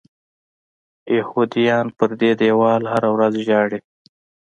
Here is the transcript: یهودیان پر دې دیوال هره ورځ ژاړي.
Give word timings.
یهودیان 1.17 1.85
پر 1.97 2.09
دې 2.19 2.31
دیوال 2.41 2.83
هره 2.93 3.09
ورځ 3.15 3.33
ژاړي. 3.47 3.79